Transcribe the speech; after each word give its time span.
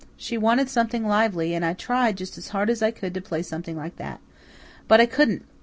She 0.17 0.35
wanted 0.35 0.67
something 0.67 1.05
lively, 1.05 1.53
and 1.53 1.63
I 1.63 1.73
tried 1.73 2.17
just 2.17 2.35
as 2.35 2.47
hard 2.47 2.71
as 2.71 2.81
I 2.81 2.89
could 2.89 3.13
to 3.13 3.21
play 3.21 3.43
something 3.43 3.77
like 3.77 3.97
that. 3.97 4.19
But 4.87 4.99
I 4.99 5.05
couldn't. 5.05 5.45